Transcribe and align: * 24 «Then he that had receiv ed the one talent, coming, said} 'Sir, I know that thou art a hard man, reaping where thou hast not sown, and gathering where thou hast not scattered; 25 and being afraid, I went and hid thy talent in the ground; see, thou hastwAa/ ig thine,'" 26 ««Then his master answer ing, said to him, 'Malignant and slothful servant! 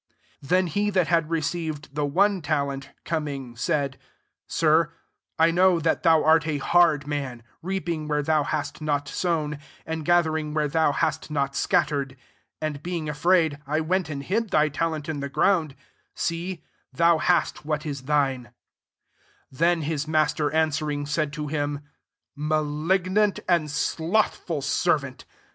* 0.21 0.39
24 0.41 0.47
«Then 0.49 0.65
he 0.67 0.89
that 0.89 1.07
had 1.09 1.29
receiv 1.29 1.75
ed 1.75 1.87
the 1.93 2.07
one 2.07 2.41
talent, 2.41 2.89
coming, 3.05 3.55
said} 3.55 3.99
'Sir, 4.47 4.91
I 5.37 5.51
know 5.51 5.79
that 5.79 6.01
thou 6.01 6.23
art 6.23 6.47
a 6.47 6.57
hard 6.57 7.05
man, 7.05 7.43
reaping 7.61 8.07
where 8.07 8.23
thou 8.23 8.41
hast 8.41 8.81
not 8.81 9.07
sown, 9.07 9.59
and 9.85 10.03
gathering 10.03 10.55
where 10.55 10.67
thou 10.67 10.91
hast 10.91 11.29
not 11.29 11.55
scattered; 11.55 12.17
25 12.61 12.61
and 12.63 12.81
being 12.81 13.09
afraid, 13.09 13.59
I 13.67 13.79
went 13.79 14.09
and 14.09 14.23
hid 14.23 14.49
thy 14.49 14.69
talent 14.69 15.07
in 15.07 15.19
the 15.19 15.29
ground; 15.29 15.75
see, 16.15 16.63
thou 16.91 17.19
hastwAa/ 17.19 17.85
ig 17.85 18.07
thine,'" 18.07 18.45
26 19.51 19.51
««Then 19.59 19.81
his 19.83 20.07
master 20.07 20.49
answer 20.49 20.89
ing, 20.89 21.05
said 21.05 21.31
to 21.33 21.45
him, 21.47 21.81
'Malignant 22.35 23.39
and 23.47 23.69
slothful 23.69 24.63
servant! 24.63 25.25